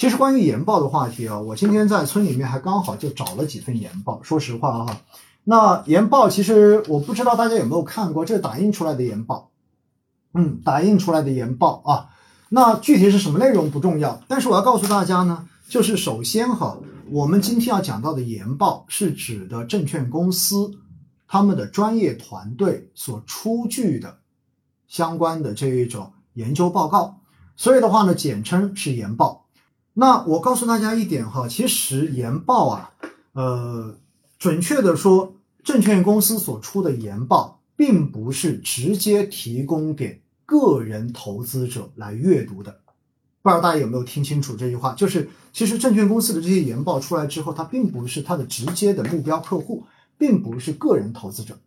[0.00, 4.18] 其实关于研报的话题啊，我今天在村里面还刚好就找了几份研报。
[4.22, 4.96] 说实话哈，
[5.44, 9.50] 那研报其实我不知道大家有没有看过，这是打印出来的研报，
[10.32, 12.08] 嗯，打印出来的研报啊。
[12.48, 16.78] 那具体是什么内容不重要，但是我要告诉大家呢，就是首先哈，
[17.10, 20.78] 我们今天要讲到的研报是指的证券公司
[21.28, 24.16] 他们的专业团队所出具的
[24.88, 27.20] 相关的这一种研究报告，
[27.54, 29.39] 所以的话呢，简称是研报。
[29.94, 32.90] 那我告诉大家一点哈，其实研报啊，
[33.32, 33.96] 呃，
[34.38, 42.80] 准确的说，证券公司所出的研报，并不是直接提供给个人投资者来阅读的。
[43.42, 44.94] 不知道大家有没有听清楚这句话？
[44.94, 49.84] 就是其实证券公司的这些研报出来之后，它并不是它的直接的目标客户，
[50.16, 51.58] 并不是个人投资者。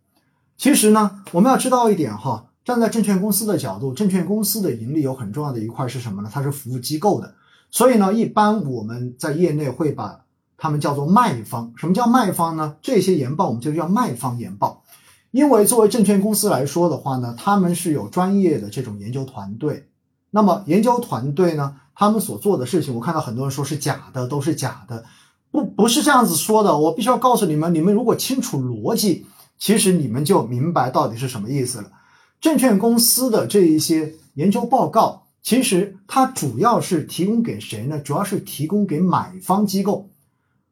[0.56, 6.30] 其实呢，我们要知道一点哈，站在证券公司的角度，证券公司的盈利有很重要的一块是什么呢？
[6.32, 7.34] 它是服务机构的。
[7.74, 10.20] 所以呢，一般我们在业内会把
[10.56, 11.72] 他们叫做卖方。
[11.76, 12.76] 什么叫卖方呢？
[12.80, 14.84] 这些研报我们就叫卖方研报。
[15.32, 19.88] 因为作为证券公司来说的话呢，他们是有专业的这种研究团队。
[20.30, 25.04] 那么研究团队呢，他们所做的事情，我看到很多人说是假的，都是假的。
[25.50, 26.78] 不，不是这样子说的。
[26.78, 29.26] 我必须要告诉你们，你们如果清楚逻辑，
[29.58, 31.90] 其实你们就明白到底是什么意思了。
[32.40, 35.23] 证券公司的这一些研究报告。
[35.44, 38.00] 其实它主要是提供给谁呢？
[38.00, 40.08] 主要是提供给买方机构。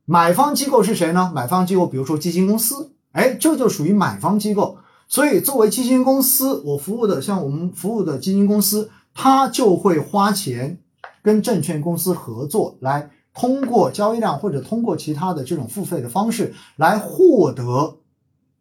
[0.06, 1.30] 买方机构是谁呢？
[1.34, 4.78] 买方机构，比如说基金公司，哎，这就属于买方机构。
[5.06, 10.80] 所以作为基金公司，我服务的像我们服务的基金公司，它就会花钱
[11.22, 17.98] 跟证券公司合作，来通过交易量或者通过其他的这种付费的方式来获得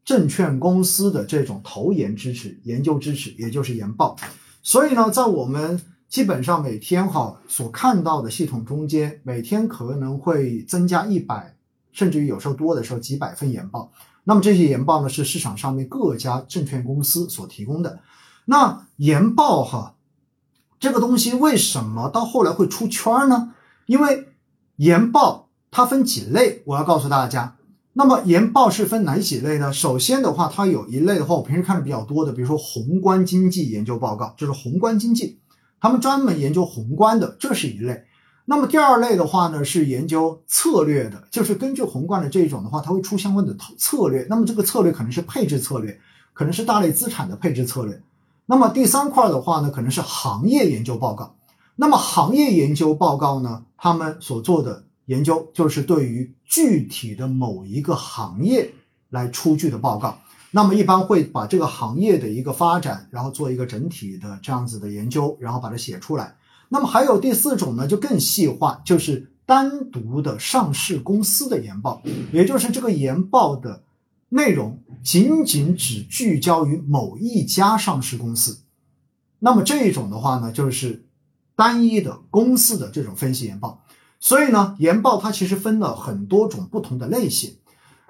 [0.04, 4.18] 证券公司的这种投研支持、研究支持，也就是研报。
[4.62, 11.56] 所以呢，在我们基本上每天哈所看到的系统中间，每天可能会增加一百，
[11.94, 13.90] 甚至于有时候多的时候几百份研报。
[14.26, 18.02] 那么这些研报呢，是市场上面各家证券公司所提供的。
[18.44, 19.96] 那研报哈
[20.82, 23.54] 这个东西为什么到后来会出圈呢？
[23.86, 24.28] 因为
[24.76, 27.56] 研报它分几类，我要告诉大家。
[27.94, 29.72] 那么研报是分哪几类呢？
[29.72, 35.41] 首先的话，它有一类的话，我平时看的比较多的，比如说宏观经济研究报告，就是宏观经济。
[35.82, 38.06] 他们专门研究宏观的，这是一类。
[38.46, 44.26] 那么第二类的话呢，是研究策略的，就是根据宏观的这一种的话，它会出相关的策略。
[44.30, 46.00] 那么这个策略可能是配置策略，
[46.34, 48.02] 可能是大类资产的配置策略。
[48.46, 51.36] 那么第三块的话呢，可能是行业研究报告。
[51.76, 58.74] 那么行业研究报告呢，他们所做的研究就是对于具体的某一个行业
[59.10, 60.20] 来出具的报告。
[60.52, 66.36] 那么一般会把这个行业的一个发展，然后做一个整体的这样子的研究，然后把它写出来。
[66.68, 72.02] 那么还有第四种呢，就更细化，就是单独的上市公司的研报，
[72.32, 73.84] 也就是这个研报的
[74.30, 78.60] 内容仅仅只聚焦于某一家上市公司。
[79.40, 81.06] 那么这一种的话呢，就是
[81.56, 83.84] 单一的公司的这种分析研报。
[84.20, 87.56] 所以呢，研报它其实分了很多种不同的类型。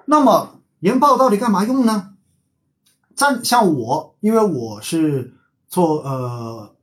[0.04, 2.11] 那么研报到底干嘛用呢？
[3.16, 5.34] 像像我，因为我是
[5.68, 6.74] 做呃，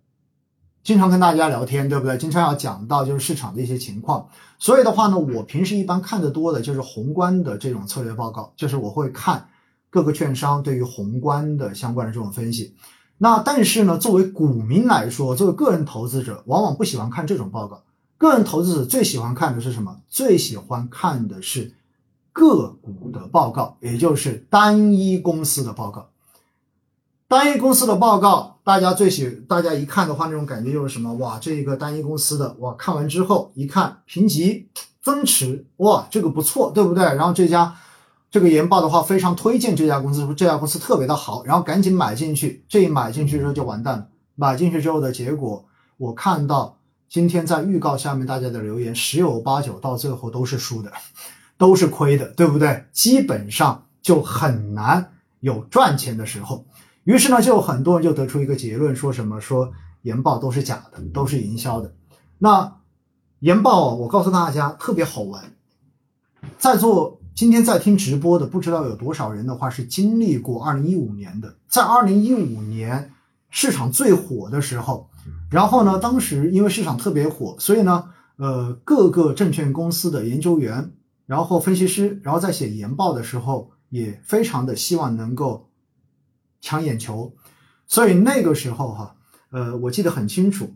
[0.83, 2.17] 经常跟大家聊天，对不对？
[2.17, 9.49] 经常要讲到就是市场的一些情况，所以的话呢，我平时一般看的多的就是宏观的这种策略报告，就是我会看
[9.89, 12.75] 各个券商对于宏观的相关的这种分析。
[13.17, 17.83] 那但是呢，作为股民来说，作为个人投资者，往往不喜欢看这种报告。
[18.17, 19.99] 个人投资者最喜欢看的是什么？
[20.07, 21.73] 最喜欢看的是
[22.31, 26.09] 个股的报告，也就是单一公司的报告。
[27.29, 31.13] 单一公司的报告，大家最喜，大家一看的话，那种感觉就是什么？
[31.17, 34.67] 哇，这一个单一公司的，哇，看完之后一看评级
[35.03, 37.03] 增持，哇，这个不错，对不对？
[37.03, 37.75] 然后这家
[38.31, 42.65] 这个研报的话，非常推荐这家公司，说这家公司特别的好，然后赶紧买进去。
[42.67, 45.63] 这一买进去之后就完蛋了，买进去之后的结果，
[45.97, 50.91] 我看到今天在预告下面大家的留言，十有八九到最后都是输的，
[51.59, 52.85] 都是亏的，对不对？
[52.91, 55.11] 基本上就很难
[55.41, 56.65] 有赚钱的时候。
[57.09, 59.71] 于是呢，就很多人就得出一个结论，说什么说
[60.03, 61.95] 研报都是假的，都是营销的。
[62.37, 62.75] 那
[63.39, 65.43] 研报，我告诉大家特别好玩。
[66.59, 71.55] 在座今天在听直播的，不知道有多少人的话是经历过二零一五年的。
[71.67, 73.11] 在二零一五年
[73.49, 75.09] 市场最火的时候，
[75.49, 78.03] 然后呢，当时因为市场特别火，所以呢，
[78.37, 80.91] 呃，各个证券公司的研究员，
[81.25, 85.65] 然后分析师，然后在写研报的时候，也非常的希望能够。
[86.61, 87.33] 抢眼球，
[87.87, 89.15] 所以那个时候哈，
[89.51, 90.73] 呃，我记得很清楚，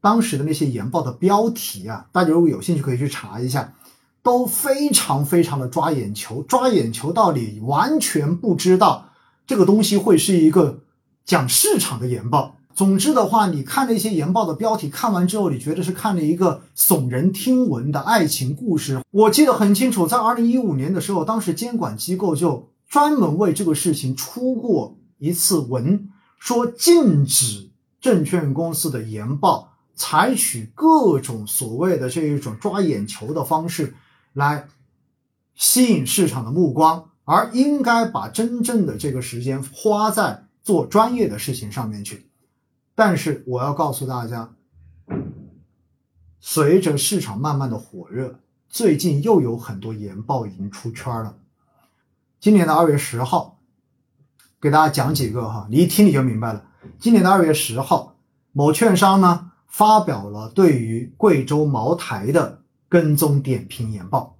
[0.00, 3.74] 当时的那些研报的标题啊，大家如果有兴趣可以去查一下，
[4.22, 9.10] 都非常非常的抓眼球，抓眼球到你完全不知道
[9.46, 10.80] 这个东西会是一个
[11.24, 12.56] 讲市场的研报。
[12.74, 19.00] 总之的话，你看那些研报的标题，看完之后，你觉得是看了一个耸人听闻的爱情故事。
[19.10, 26.08] 我记得很清楚，在二零一五年的时候，当时监管机构就专门为这个事情出过一次文，
[26.38, 27.70] 说禁止
[28.00, 33.94] 证券公司的研报采取各种所谓的这一种抓眼球的方式
[34.32, 34.68] 来
[35.54, 42.28] 吸引市场的目光，而应该把真正的这个时间花在做专业的事情上面去。
[42.94, 44.54] 但是我要告诉大家，
[46.40, 51.38] 随着市场慢慢的火热，最近又有很多研报已经出圈了。
[52.38, 53.55] 今年的二月十号，
[54.66, 56.60] 给大家讲几个哈，你一听你就明白了。
[56.98, 58.16] 今年的二月十号，
[58.50, 64.36] 某券商呢发表了对于贵州茅台的跟踪点评研报，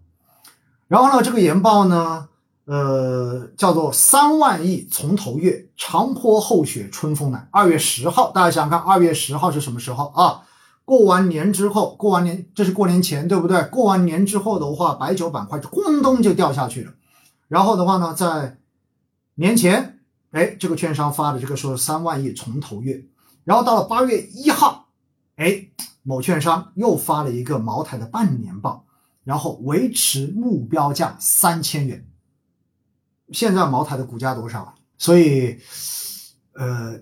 [0.89, 2.29] 然后呢，这个研报呢。
[2.69, 7.47] 呃，叫做三万亿从头越，长坡厚雪春风来。
[7.53, 10.43] 二月十号，大家想想看，二月十号是什么时候啊？
[10.85, 13.63] 过完年之后，过完年这是过年前，对不对？
[13.67, 16.93] 过完年之后的话，白酒板块就咣咚就掉下去了。
[17.47, 18.59] 然后的话呢，在
[19.37, 19.96] 年前，
[20.37, 23.03] 哎，这个券商发的这个说三万亿从头越，
[23.43, 24.91] 然后到了八月一号，
[25.37, 25.69] 哎，
[26.03, 28.85] 某券商又发了一个茅台的半年报，
[29.25, 32.07] 然后维持目标价三千元。
[33.33, 34.75] 现在茅台的股价多少？
[34.99, 35.59] 所以，
[36.53, 37.01] 呃，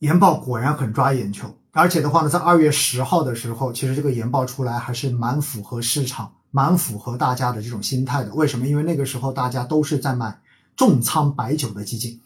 [0.00, 1.56] 研报果然很抓眼球。
[1.70, 8.34] 而且的话呢，在二月十号的时候，其实这个研报出来还是蛮符合市场、蛮符合大家的这种心态的。
[8.34, 8.66] 为什么？
[8.66, 10.40] 因为那个时候大家都是在买
[10.76, 12.20] 重仓白酒的基金，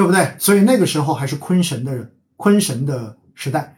[0.00, 0.34] 对不对？
[0.38, 3.76] 所以那个时候还是坤神的坤神的时代。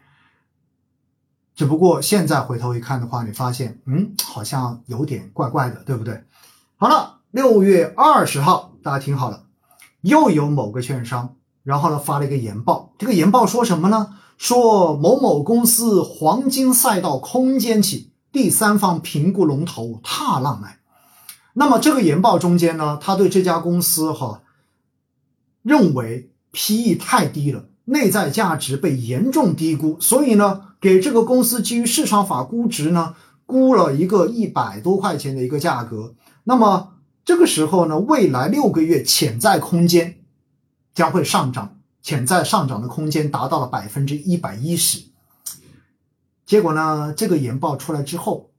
[1.53, 6.23] 只不过现在回头一看的话，你发现，嗯，好像有点怪怪的，对不对？
[6.77, 8.71] 好了，六月二十号。
[8.81, 9.43] 大家听好了，
[9.99, 12.93] 又有某个券商，然后呢发了一个研报。
[12.97, 14.15] 这个研报说什么呢？
[14.37, 20.79] 说某某公司黄金赛道空间起，第三方评估龙头踏浪来。
[21.51, 24.39] 那么这个研报中间呢，他对这家公司哈
[25.63, 33.15] 认为 PE 太低了，内在价值被严重低估，所以呢给这个公司基于市场法估值呢
[33.45, 36.13] 估了一个一百多块钱的一个价格。
[36.43, 36.93] 那么
[37.25, 40.17] 这个时候呢，未来六个月潜在空间
[40.93, 45.05] 将会上涨，潜在上涨的空间达到了百分之一百一十。
[46.45, 48.51] 结果呢，这个研报出来之后，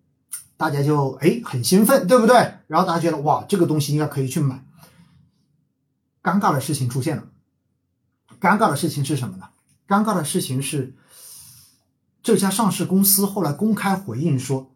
[0.57, 2.55] 大家就哎很兴奋，对不对？
[2.67, 4.64] 然后大家觉得哇，这个东西应该可以去买。
[6.25, 7.31] 尴尬的事情出现了，
[8.41, 9.51] 尴尬的事情是什么呢？
[9.87, 10.97] 尴尬的事情是
[12.23, 14.73] 这家上市公司后来公开回应说。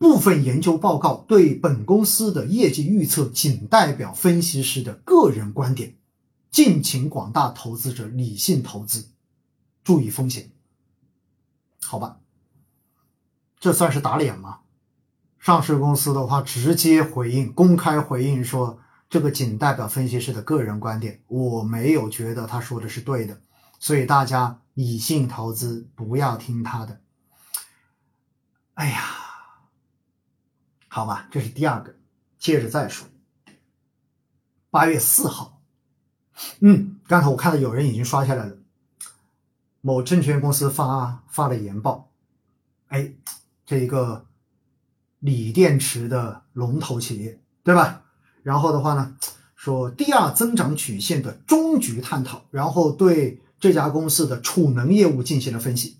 [0.00, 5.96] 部分研究报告对本公司的业绩预测仅代表分析师的个人观点，
[6.52, 9.08] 敬请广大投资者理性投资，
[9.82, 10.52] 注意风险。
[11.82, 12.20] 好吧，
[13.58, 14.60] 这算是打脸吗？
[15.40, 18.78] 上市公司的话直接回应，公开回应说
[19.08, 23.40] 这个仅代表分析师的个人观点，我没有觉得他说的是对的，
[23.78, 27.00] 所以大家理性投资，不要听他的。
[28.74, 29.14] 哎呀。
[30.90, 31.94] 好吧，这是第二个，
[32.38, 33.06] 接着再说。
[34.70, 35.60] 八月四号，
[36.60, 38.56] 嗯，刚才我看到有人已经刷下来了。
[39.82, 42.10] 某证券公司发发了研报，
[42.88, 43.12] 哎，
[43.64, 44.26] 这一个
[45.20, 48.02] 锂电池的龙头企业，对吧？
[48.48, 49.14] 然后的话呢，
[49.54, 55.96] 说第二增长曲线的终局探讨，然后对这家公司的储能业务进行了分析，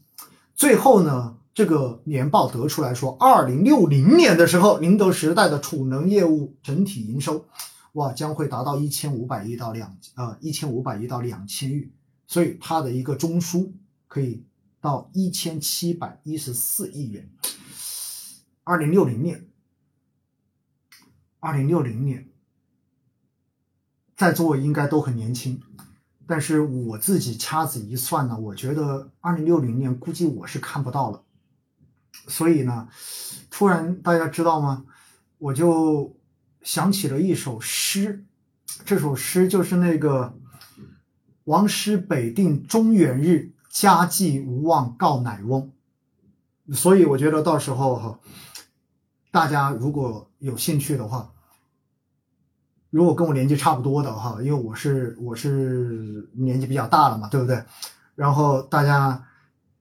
[0.55, 1.35] 最后呢。
[1.59, 7.47] 这个年报得出来说，二零六零年的时候，宁德时代的储能业务整体营收，
[7.95, 11.91] 哇，将会达到一千五百亿到两呃一千五百亿到两千亿，
[12.29, 13.73] 所以它的一个中枢
[14.07, 14.45] 可以
[14.81, 17.29] 到一千七百一十四亿元。
[18.63, 19.45] 二零六零年，
[21.41, 22.29] 二零六零年，
[24.19, 25.63] 在座应该都很年轻，
[26.27, 31.23] 但是我自己掐指一算呢，我觉得二零六零年估计我是看不到了。
[32.27, 32.89] 所以呢，
[33.49, 34.85] 突然大家知道吗？
[35.39, 36.17] 我就
[36.63, 38.25] 想起了一首诗，
[38.85, 40.37] 这首诗就是那个
[41.45, 45.71] “王师北定中原日，家祭无忘告乃翁”。
[46.75, 48.19] 所以我觉得到时候哈，
[49.31, 51.33] 大家如果有兴趣的话，
[52.91, 57.63] 如果跟我年纪差不多的哈，因为我是我是年纪比较大了嘛，对不对？
[58.15, 59.25] 然后大家。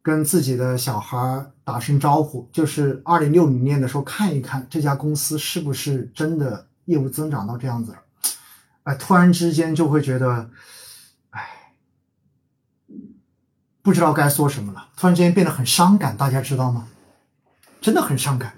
[0.04, 7.98] 跟自己的小孩打声招呼，就是二零六零年的时候看一看这家公司是不是真的业务增长到这样子了，
[8.84, 10.50] 哎，突然之间就会觉得，
[11.32, 11.74] 哎，
[13.82, 16.88] 不知道该说什么了，突然之间变得很伤感，大家知道吗？
[17.82, 18.54] 真的很伤感。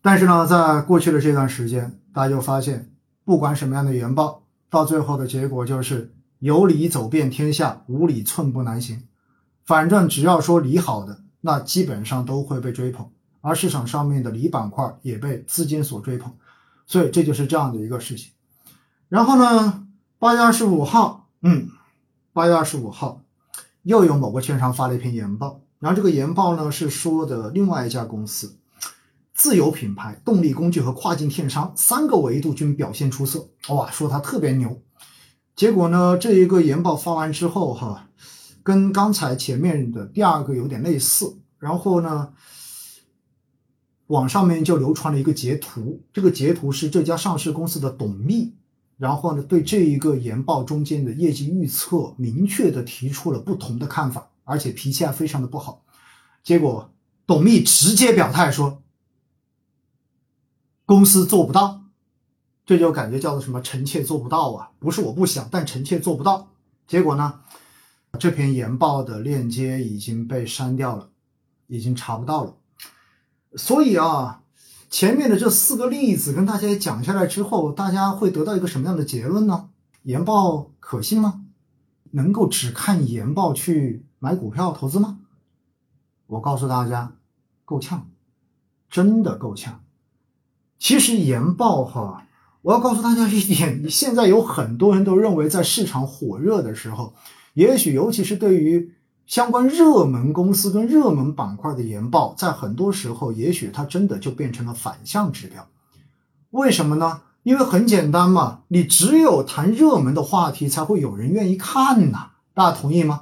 [0.00, 2.92] 但是呢，在过去的这段时间，大家就发现，
[3.24, 9.02] 不管什么样的研报，到最后的结果就是有理走遍天下，无理寸步难行。
[9.64, 13.08] 反正只要说理好的，那基本上都会被追捧，
[13.40, 16.32] 而市场上面的理板块也被资金所追捧，
[16.86, 18.32] 所以这就是这样的一个事情。
[19.08, 19.86] 然后呢，
[20.18, 21.68] 八月二十五号，嗯，
[22.32, 23.22] 八月二十五号，
[23.82, 28.58] 又有某个券商发了一篇研报，然后这个研报呢是说的另外一家公司，
[29.34, 34.80] 自有品牌、动力工具和跨境电商三个维度均表现出色，哇，说它特别牛。
[35.56, 38.08] 结果呢，这一个研报发完之后，哈。
[38.64, 42.32] 跟刚才前面的第二个有点类似，然后呢，
[44.06, 48.54] 网上面就流传了一个截图，这个截图是这家上市公司的董秘，
[48.98, 55.82] 然后呢，对这一个研报中间的业绩预测明确的提出了不同的看法，而且脾气还非常的不好。
[56.44, 56.92] 结果
[57.26, 58.81] 董秘直接表态说，
[60.92, 61.84] 公司做不到，
[62.66, 66.50] 这就感觉叫做什么臣妾做不到啊，不是我不想，但臣妾做不到。
[66.86, 67.40] 结果呢？
[68.18, 71.08] 这篇研报的链接已经被删掉了，
[71.66, 72.58] 已经查不到了。
[73.56, 74.42] 所以啊，
[74.90, 79.70] 前面的这四个例子跟大家讲下来之后，大家会得到一个什么样的结论呢？
[80.02, 81.46] 研报可信吗？
[82.10, 85.20] 能够只看研报去买股票投资吗？
[86.26, 87.16] 我告诉大家，
[87.64, 88.10] 够呛，
[88.90, 89.82] 真的够呛。
[90.82, 92.24] 其实研报哈，
[92.62, 97.14] 我要告诉大家一点： 现在有很多人都认为，在市场火热的时候。
[97.54, 98.92] 也许，尤其是对于
[99.24, 105.68] 相关热门公司跟热门板块的研报，在很多时候，也许它真的就变成了反向指标。
[106.50, 107.20] 为什么呢？
[107.44, 112.30] 因为很简单嘛，你只有谈热门的话题，才会有人愿意看呐。
[112.54, 113.20] 大家同意吗？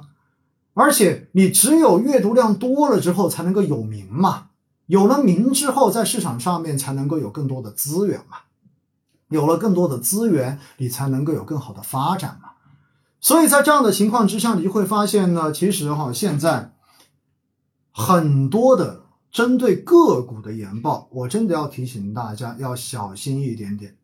[0.73, 4.47] 而且，你只有阅读量多了之后，才能够有名嘛。
[4.91, 8.39] 有了名之后，在市场上面才能够有更多的资源嘛。
[9.29, 12.49] 有了更多的资源，你才能够有更好的发展嘛。
[13.21, 16.73] 所以在这样的情况之下，你就会发现呢，其实哈，现在
[17.93, 23.95] 很多的针对个股的研报，我真的要提醒大家要小心一点点，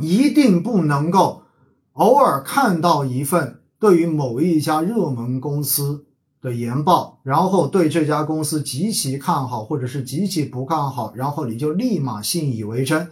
[0.00, 1.44] 一定不能够
[1.92, 6.04] 偶尔看到一份对于某一家热门公司
[6.40, 13.10] 的研报，然后对这家公司极其看好，或者是极其不看好，然后你就立马信以为真。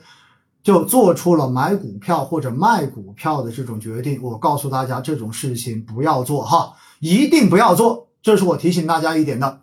[0.61, 9.63] 就做出了买股票或者卖股票的这种决定，我告诉大家这种事情不要做哈，一定不要做，这是我提醒大家一点的，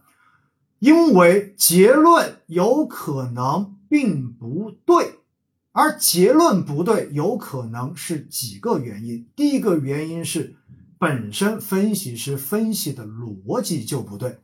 [0.80, 5.20] 因为结论有可能并不对，
[5.74, 10.56] 而结论不对有可能是几个原因，第一个原因是
[11.06, 14.40] 本身分析师分析的逻辑就不对，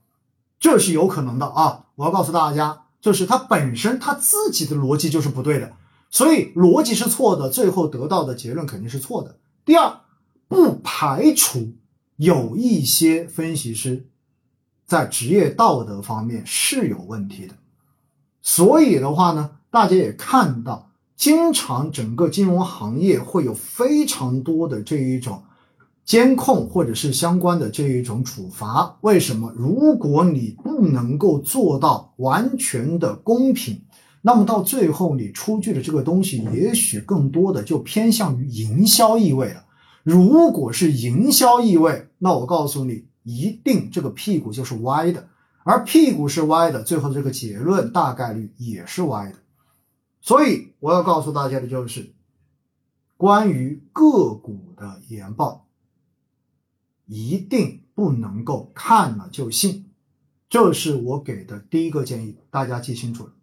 [0.59, 5.73] 这是有可能的啊，我要告诉大家，就是他本身他自己的逻辑就是不对的。
[6.11, 9.39] 所以逻辑是错的，最后得到的结论肯定是错的。
[9.65, 10.01] 第二，
[10.47, 11.73] 不排除
[12.17, 14.05] 有一些分析师
[14.85, 17.55] 在职业道德方面是有问题的。
[18.43, 25.41] 所以的话呢，大家也看到，经常整个金融行业会有非常多的这一种
[26.11, 28.97] 监控或者是相关的这一种处罚。
[28.99, 29.49] 为什么？
[29.55, 33.81] 如果你不能够做到完全的公平。
[34.21, 39.63] 那么到最后，你出具的这个东西，也许更多的就偏向于营销意味了。
[40.03, 45.29] 如果是营销意味，那我告诉你，一定这个屁股就是歪的，
[45.63, 49.37] 而屁股是歪的，最后这个结论大概率也是歪的。
[50.19, 52.11] 所以我要告诉大家的就是，
[53.15, 55.67] 关于个股的研报，
[57.13, 59.83] 一定不能够看了就信，
[60.47, 63.33] 这是我给的第一个建议，大家记清楚了。